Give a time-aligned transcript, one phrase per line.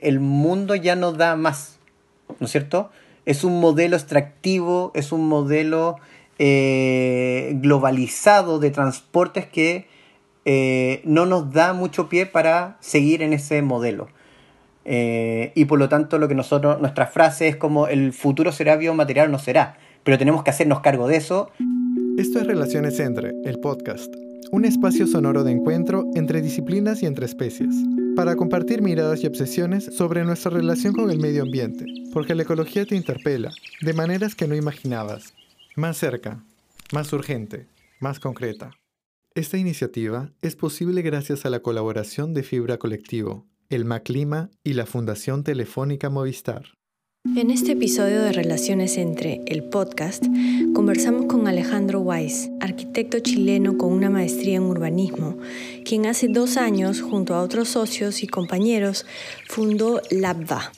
[0.00, 1.78] El mundo ya no da más,
[2.38, 2.90] ¿no es cierto?
[3.26, 5.96] Es un modelo extractivo, es un modelo
[6.38, 9.86] eh, globalizado de transportes que
[10.46, 14.08] eh, no nos da mucho pie para seguir en ese modelo.
[14.86, 18.76] Eh, y por lo tanto, lo que nosotros, nuestra frase es como el futuro será
[18.76, 21.50] biomaterial no será, pero tenemos que hacernos cargo de eso.
[22.16, 24.12] Esto es Relaciones Entre, el podcast,
[24.50, 27.74] un espacio sonoro de encuentro entre disciplinas y entre especies,
[28.20, 32.84] para compartir miradas y obsesiones sobre nuestra relación con el medio ambiente, porque la ecología
[32.84, 33.50] te interpela
[33.80, 35.32] de maneras que no imaginabas,
[35.74, 36.44] más cerca,
[36.92, 37.66] más urgente,
[37.98, 38.72] más concreta.
[39.34, 44.84] Esta iniciativa es posible gracias a la colaboración de Fibra Colectivo, el Maclima y la
[44.84, 46.66] Fundación Telefónica Movistar.
[47.36, 50.24] En este episodio de Relaciones entre el podcast,
[50.72, 55.36] conversamos con Alejandro Weiss, arquitecto chileno con una maestría en urbanismo,
[55.84, 59.04] quien hace dos años, junto a otros socios y compañeros,
[59.46, 60.72] fundó LabVA,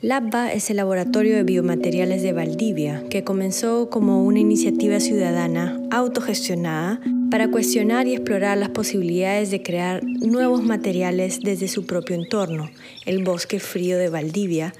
[0.00, 7.00] LabVA es el laboratorio de biomateriales de Valdivia, que comenzó como una iniciativa ciudadana autogestionada
[7.32, 12.70] para cuestionar y explorar las posibilidades de crear nuevos materiales desde su propio entorno,
[13.06, 14.72] el bosque frío de Valdivia,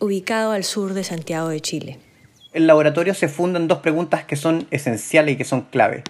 [0.00, 1.98] ubicado al sur de Santiago de Chile.
[2.52, 6.04] El laboratorio se funda en dos preguntas que son esenciales y que son clave.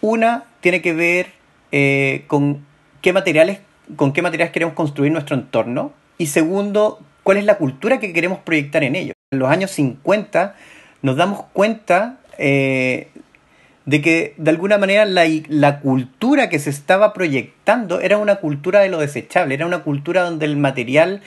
[0.00, 1.26] Una tiene que ver
[1.72, 2.64] eh, con
[3.02, 3.60] qué materiales,
[3.96, 5.92] con qué materiales queremos construir nuestro entorno.
[6.18, 9.12] Y segundo, cuál es la cultura que queremos proyectar en ello.
[9.30, 10.54] En los años 50
[11.02, 13.08] nos damos cuenta eh,
[13.86, 18.88] de que de alguna manera la, cultura que se estaba proyectando era una cultura de
[18.88, 21.22] lo desechable, era una cultura donde el material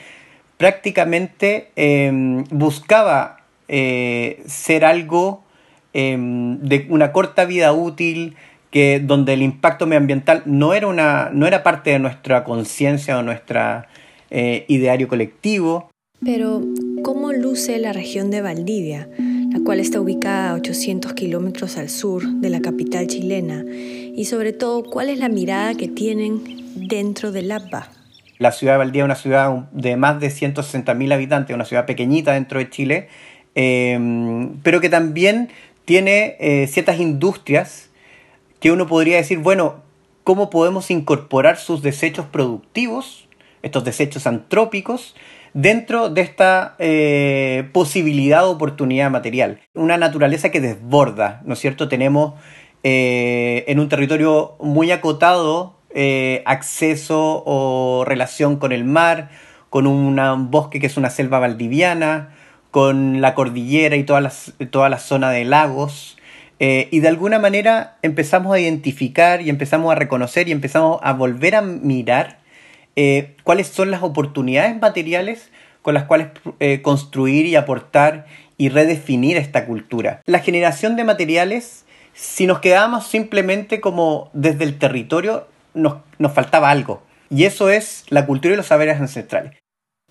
[0.64, 5.44] prácticamente em, buscaba eh, ser algo
[5.92, 8.38] em, de una corta vida útil,
[8.72, 13.24] que, donde el impacto medioambiental no era, una, no era parte de nuestra conciencia o
[13.24, 13.90] nuestra
[14.32, 15.90] eh, ideario colectivo.
[16.24, 16.62] Pero,
[17.04, 19.10] ¿cómo luce la región de Valdivia,
[19.52, 23.66] la cual está ubicada a 800 kilómetros al sur de la capital chilena?
[23.68, 26.42] Y sobre todo, ¿cuál es la mirada que tienen
[26.88, 28.03] dentro del APBA?
[28.40, 32.34] La ciudad de Valdivia es una ciudad de más de 160.000 habitantes, una ciudad pequeñita
[32.34, 33.08] dentro de Chile,
[33.56, 35.50] em, pero que también
[35.86, 37.90] tiene eh, ciertas industrias
[38.60, 39.84] que uno podría decir, bueno,
[40.24, 43.28] ¿cómo podemos incorporar sus desechos productivos,
[43.62, 45.16] estos desechos antrópicos,
[45.54, 49.60] dentro de esta eh, posibilidad o oportunidad material.
[49.74, 51.88] Una naturaleza que desborda, ¿no es cierto?
[51.88, 52.34] Tenemos
[52.84, 59.30] eh, en un territorio muy acotado eh, acceso o relación con el mar,
[59.70, 62.36] con un bosque que es una selva valdiviana,
[62.72, 66.18] con la cordillera y toda la, zona de lagos.
[66.60, 71.56] y de alguna manera empezamos a identificar y empezamos a reconocer y empezamos a volver
[71.56, 72.44] a mirar
[72.96, 75.50] eh, cuáles son las oportunidades materiales
[75.82, 76.28] con las cuales
[76.60, 78.28] eh, construir y aportar
[78.58, 80.22] y redefinir esta cultura.
[80.26, 86.70] La generación de materiales, si nos quedábamos simplemente como desde el territorio, nos, nos faltaba
[86.70, 87.02] algo.
[87.30, 89.54] Y eso es la cultura y los saberes ancestrales.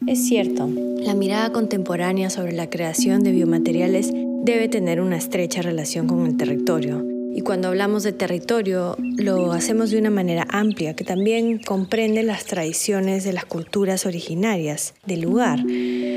[0.07, 0.69] Es cierto,
[0.99, 6.37] la mirada contemporánea sobre la creación de biomateriales debe tener una estrecha relación con el
[6.37, 12.23] territorio y cuando hablamos de territorio, lo hacemos de una manera amplia, que también comprende
[12.23, 15.61] las tradiciones de las culturas originarias del lugar.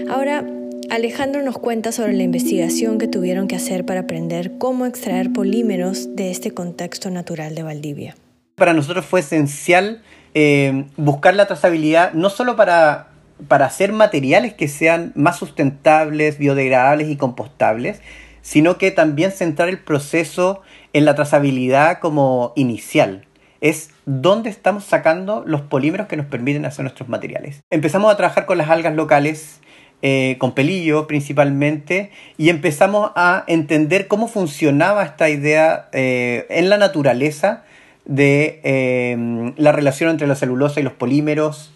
[0.10, 0.46] Ahora,
[0.90, 6.16] Alejandro nos cuenta sobre la investigación que tuvieron que hacer para aprender cómo extraer polímeros
[6.18, 8.16] de este contexto natural de Valdivia.
[8.56, 10.02] Para nosotros fue esencial
[10.34, 13.10] eh, buscar la trazabilidad, no solo para,
[13.50, 18.02] para hacer materiales que sean más sustentables, biodegradables y compostables,
[18.42, 20.62] sino que también centrar el proceso
[20.94, 23.26] en la trazabilidad como inicial.
[23.60, 27.62] Es dónde estamos sacando los polímeros que nos permiten hacer nuestros materiales.
[27.70, 29.60] Empezamos a trabajar con las algas locales,
[30.02, 36.78] eh, con pelillo principalmente, y empezamos a entender cómo funcionaba esta idea eh, en la
[36.78, 37.65] naturaleza
[38.06, 41.72] de eh, la relación entre la celulosa y los polímeros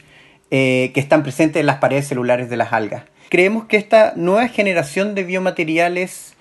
[0.50, 3.04] que están presentes en las paredes celulares de las algas.
[3.30, 6.36] Creemos que esta nueva generación de biomateriales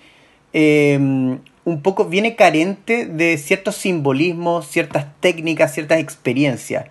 [0.51, 6.85] Em, un poco viene carente de ciertos simbolismos, ciertas técnicas, ciertas experiencias.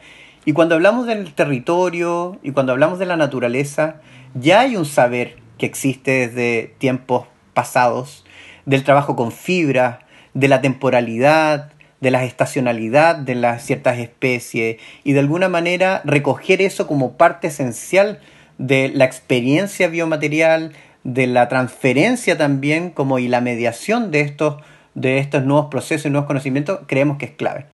[0.45, 4.01] Y cuando hablamos del territorio y cuando hablamos de la naturaleza,
[4.35, 8.25] ya hay un saber que existe desde tiempos pasados,
[8.67, 15.13] del trabajo con fibra, de la temporalidad, de la estacionalidad de las ciertas especies y
[15.13, 18.21] de alguna manera recoger eso como parte esencial
[18.59, 20.73] de la experiencia biomaterial,
[21.05, 24.57] de la transferencia también como y la mediación de estos,
[24.95, 27.67] de estos nuevos procesos y nuevos conocimientos creemos que es clave.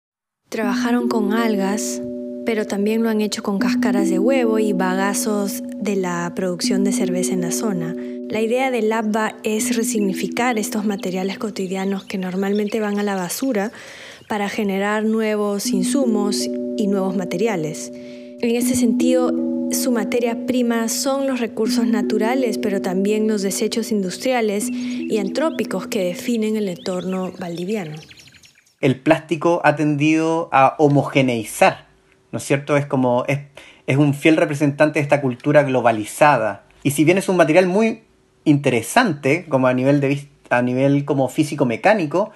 [0.49, 2.03] Trabajaron con algas,
[2.45, 6.93] pero también lo han hecho con cáscaras de huevo y bagazos de la producción de
[6.93, 7.95] cerveza en la zona.
[8.29, 13.73] La idea del Labba es resignificar estos materiales cotidianos que normalmente van a la basura
[14.29, 17.91] para generar nuevos insumos y nuevos materiales.
[17.93, 19.33] En este sentido,
[19.71, 26.05] su materia prima son los recursos naturales, pero también los desechos industriales y antrópicos que
[26.05, 27.97] definen el entorno valdiviano.
[28.81, 31.87] El plástico ha tendido a homogeneizar,
[32.33, 32.77] ¿no es cierto?
[32.77, 33.39] Es como es,
[33.87, 36.65] es un fiel representante de esta cultura globalizada.
[36.83, 38.03] Y si bien es un material muy
[38.45, 40.09] interesante, como a nivel de
[40.51, 42.31] a nivel como físico mecánico,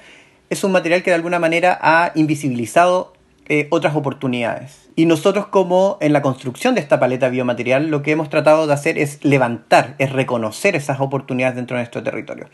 [0.51, 3.13] es un material que de alguna manera ha invisibilizado
[3.49, 4.89] eh, otras oportunidades.
[4.97, 8.73] Y nosotros como en la construcción de esta paleta biomaterial lo que hemos tratado de
[8.73, 12.49] hacer es levantar, es reconocer esas oportunidades dentro de nuestro territorio.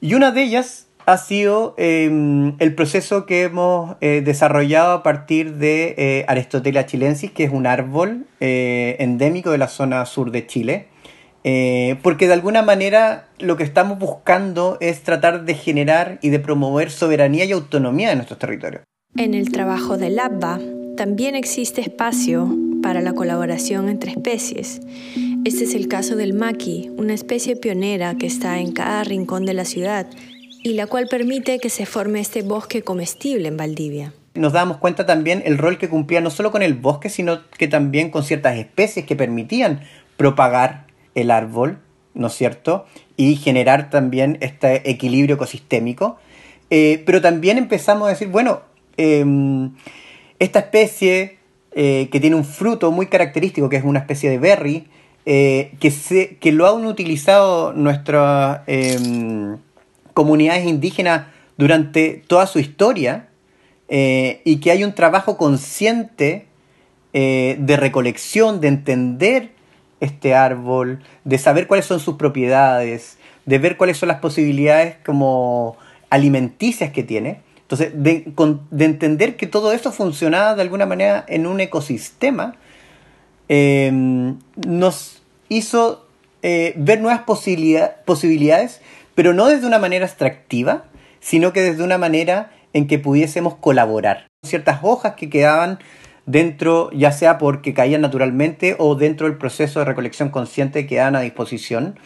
[0.00, 5.54] Y una de ellas ha sido em, el proceso que hemos eh, desarrollado a partir
[5.54, 10.88] de eh, Aristotela chilensis, que es un árbol endémico de la zona sur de Chile,
[11.48, 16.40] eh, porque de alguna manera lo que estamos buscando es tratar de generar y de
[16.40, 18.82] promover soberanía y autonomía de nuestros territorios.
[19.16, 20.58] En el trabajo del ABBA
[20.96, 22.52] también existe espacio
[22.82, 24.80] para la colaboración entre especies.
[25.44, 29.54] Este es el caso del maqui, una especie pionera que está en cada rincón de
[29.54, 30.08] la ciudad
[30.64, 34.12] y la cual permite que se forme este bosque comestible en Valdivia.
[34.34, 37.68] Nos damos cuenta también el rol que cumplía no solo con el bosque, sino que
[37.68, 39.82] también con ciertas especies que permitían
[40.16, 40.85] propagar
[41.16, 41.80] el árbol,
[42.14, 42.86] ¿no es cierto?
[43.16, 46.18] Y generar también este equilibrio ecosistémico.
[46.70, 48.60] Eh, pero también empezamos a decir, bueno,
[48.96, 49.72] em,
[50.38, 51.38] esta especie
[51.72, 54.86] eh, que tiene un fruto muy característico, que es una especie de berry,
[55.24, 59.56] eh, que, se, que lo han utilizado nuestras em,
[60.14, 61.26] comunidades indígenas
[61.56, 63.28] durante toda su historia,
[63.88, 66.46] y que hay un trabajo consciente
[67.12, 69.50] de recolección, de entender
[70.00, 75.76] este árbol, de saber cuáles son sus propiedades, de ver cuáles son las posibilidades como
[76.10, 77.40] alimenticias que tiene.
[77.62, 78.32] Entonces, de,
[78.78, 82.54] entender que todo eso funcionaba de alguna manera en un ecosistema,
[83.48, 86.06] em, nos hizo
[86.42, 88.80] eh, ver nuevas posibilidades,
[89.14, 90.84] pero no desde una manera extractiva,
[91.20, 94.28] sino que desde una manera en que pudiésemos colaborar.
[94.44, 95.80] Ciertas hojas que quedaban
[96.26, 101.16] dentro, ya sea porque caían naturalmente o dentro del proceso de recolección consciente que dan
[101.16, 101.98] a disposición.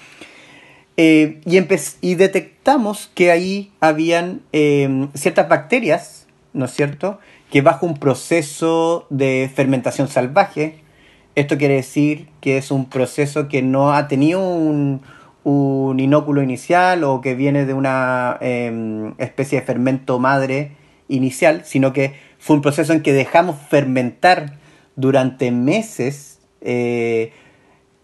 [0.96, 7.18] Eh, y, detectamos que ahí habían em, ciertas bacterias, ¿no es cierto?,
[7.50, 10.80] que bajo un proceso de fermentación salvaje,
[11.34, 15.00] esto quiere decir que es un proceso que no ha tenido un,
[15.42, 20.72] un inóculo inicial o que viene de una em, especie de fermento madre
[21.08, 24.54] inicial, sino que fue un proceso en que dejamos fermentar
[24.96, 27.32] durante meses eh,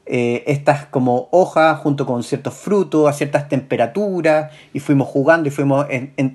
[0.05, 5.51] eh, estas como hojas junto con ciertos frutos a ciertas temperaturas y fuimos jugando y
[5.51, 5.87] fuimos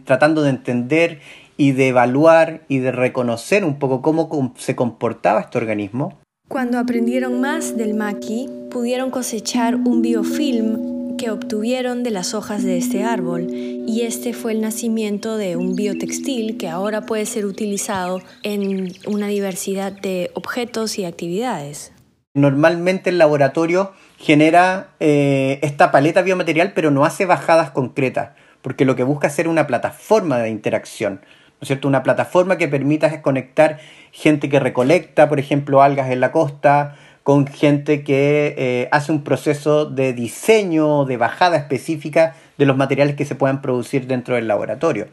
[0.04, 1.20] tratando de entender
[1.58, 6.18] y de evaluar y de reconocer un poco cómo se comportaba este organismo.
[6.48, 12.80] Cuando aprendieron más del maqui, pudieron cosechar un biofilm que obtuvieron de las hojas de
[12.80, 18.24] este árbol y este fue el nacimiento de un biotextil que ahora puede ser utilizado
[18.42, 21.94] en una diversidad de objetos y actividades.
[22.34, 28.32] Normalmente el laboratorio genera eh, esta paleta biomaterial pero no hace bajadas concretas
[28.64, 31.22] porque lo que busca es ser una plataforma de interacción.
[31.24, 31.88] ¿no es cierto?
[31.88, 33.78] Una plataforma que permita conectar
[34.12, 39.24] gente que recolecta, por ejemplo, algas en la costa, con gente que eh, hace un
[39.24, 44.48] proceso de diseño, de bajada específica de los materiales que se puedan producir dentro del
[44.48, 45.08] laboratorio.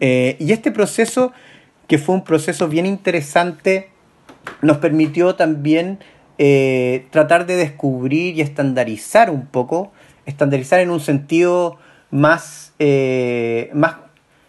[0.00, 1.32] Eh, y este proceso,
[1.88, 3.90] que fue un proceso bien interesante,
[4.62, 5.98] nos permitió también
[6.38, 9.92] eh, tratar de descubrir y estandarizar un poco,
[10.26, 11.78] estandarizar en un sentido
[12.10, 12.74] más,
[13.72, 13.96] más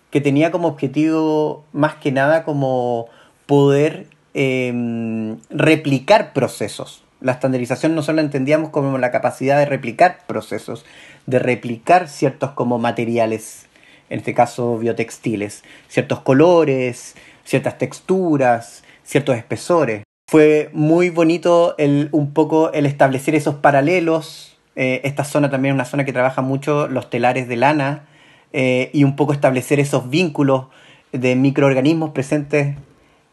[0.10, 3.08] que tenía como objetivo más que nada como
[3.46, 7.04] poder Em, replicar procesos.
[7.20, 10.86] La estandarización no solo entendíamos como la capacidad de replicar procesos,
[11.26, 13.68] de replicar ciertos como materiales,
[14.10, 20.04] en este caso biotextiles, ciertos colores, ciertas texturas, ciertos espesores.
[20.30, 24.58] Fue muy bonito el, un poco el establecer esos paralelos.
[24.78, 28.08] Eh, esta zona también es una zona que trabaja mucho los telares de lana
[28.54, 30.68] eh, y un poco establecer esos vínculos
[31.12, 32.78] de microorganismos presentes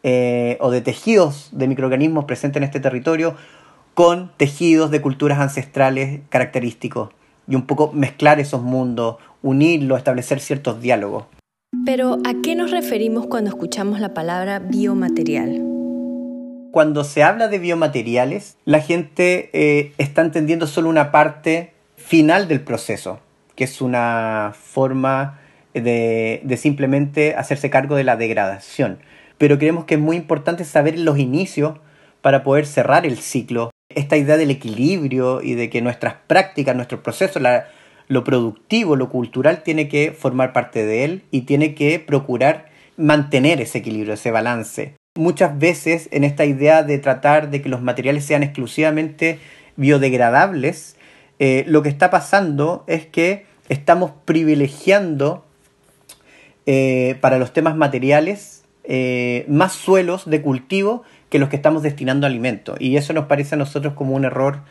[0.02, 3.34] eh, o de tejidos de microorganismos presentes en este territorio
[3.94, 7.10] con tejidos de culturas ancestrales característicos
[7.48, 11.24] y un poco mezclar esos mundos, unirlos, establecer ciertos diálogos.
[11.84, 15.60] Pero, ¿a qué nos referimos cuando escuchamos la palabra biomaterial?
[16.70, 22.60] Cuando se habla de biomateriales, la gente eh, está entendiendo solo una parte final del
[22.60, 23.20] proceso,
[23.54, 25.40] que es una forma
[25.74, 28.98] de, de simplemente hacerse cargo de la degradación.
[29.38, 31.78] Pero creemos que es muy importante saber los inicios
[32.20, 33.70] para poder cerrar el ciclo.
[33.88, 37.42] Esta idea del equilibrio y de que nuestras prácticas, nuestros procesos,
[38.08, 43.60] lo productivo, lo cultural tiene que formar parte de él y tiene que procurar mantener
[43.60, 44.94] ese equilibrio, ese balance.
[45.16, 49.38] Muchas veces en esta idea de tratar de que los materiales sean exclusivamente
[49.76, 50.96] biodegradables,
[51.38, 55.44] eh, lo que está pasando es que estamos privilegiando
[56.66, 58.57] eh, para los temas materiales
[58.88, 62.76] eh, más suelos de cultivo que los que estamos destinando a alimentos.
[62.80, 64.62] Y eso nos parece a nosotros como un error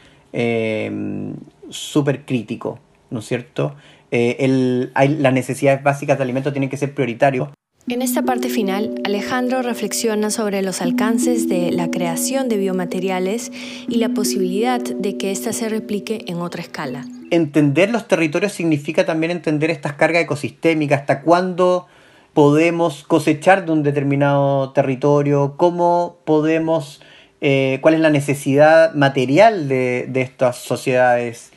[1.69, 3.75] súper crítico, ¿no es cierto?
[4.11, 7.49] El, las necesidades básicas de alimentos tienen que ser prioritarios.
[7.89, 13.49] En esta parte final, Alejandro reflexiona sobre los alcances de la creación de biomateriales
[13.87, 17.05] y la posibilidad de que ésta se replique en otra escala.
[17.31, 21.87] Entender los territorios significa también entender estas cargas ecosistémicas, hasta cuándo
[22.37, 27.01] podemos cosechar de un determinado territorio, cómo podemos,
[27.41, 31.51] eh, cuál es la necesidad material de, estas sociedades.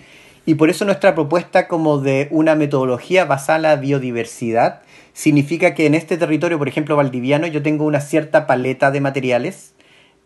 [0.47, 4.81] Y por eso nuestra propuesta como de una metodología basada en la biodiversidad
[5.13, 9.75] significa que en este territorio, por ejemplo, valdiviano, yo tengo una cierta paleta de materiales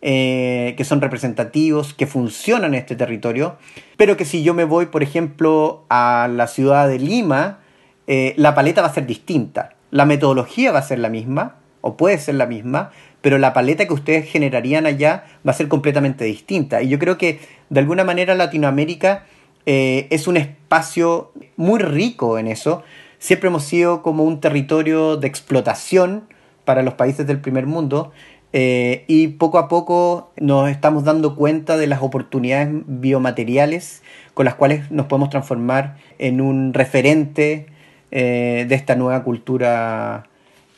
[0.03, 3.57] eh, que son representativos, que funcionan en este territorio,
[3.97, 7.59] pero que si yo me voy, por ejemplo, a la ciudad de Lima,
[8.07, 9.74] eh, la paleta va a ser distinta.
[9.95, 13.87] La metodología va a ser la misma, o puede ser la misma, pero la paleta
[13.87, 16.83] que ustedes generarían allá va a ser completamente distinta.
[16.83, 17.39] Y yo creo que
[17.71, 19.25] de alguna manera Latinoamérica
[19.67, 22.83] eh, es un espacio muy rico en eso,
[23.21, 26.25] siempre hemos sido como un territorio de explotación
[26.65, 28.11] para los países del primer mundo
[28.53, 34.03] eh, y poco a poco nos estamos dando cuenta de las oportunidades biomateriales
[34.35, 37.69] con las cuales nos podemos transformar en un referente
[38.17, 40.29] eh, de esta nueva cultura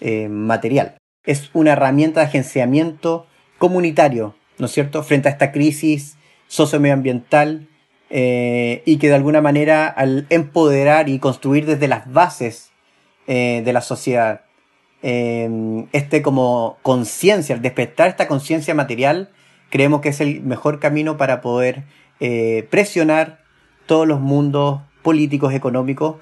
[0.01, 0.97] eh, material.
[1.23, 3.27] Es una herramienta de agenciamiento
[3.59, 6.17] comunitario, ¿no es cierto?, frente a esta crisis
[6.47, 7.69] sociomedioambiental
[8.09, 12.73] eh, y que de alguna manera al empoderar y construir desde las bases
[13.27, 14.43] de la sociedad
[15.03, 19.31] este como conciencia, al despertar esta conciencia material,
[19.69, 21.83] creemos que es el mejor camino para poder
[22.71, 23.41] presionar
[23.85, 26.17] todos los mundos políticos, económicos.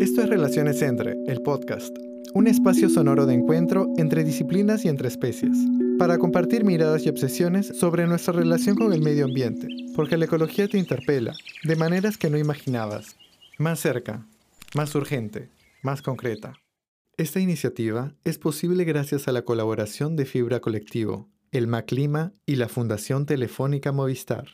[0.00, 1.94] Esto es Relaciones Entre, el podcast,
[2.32, 5.58] un espacio sonoro de encuentro entre disciplinas y entre especies
[5.98, 10.68] para compartir miradas y obsesiones sobre nuestra relación con el medio ambiente, porque la ecología
[10.68, 13.16] te interpela de maneras que no imaginabas,
[13.58, 14.26] más cerca,
[14.74, 15.50] más urgente,
[15.82, 16.54] más concreta.
[17.18, 22.70] Esta iniciativa es posible gracias a la colaboración de Fibra Colectivo, el Maclima y la
[22.70, 24.48] Fundación Telefónica Movistar.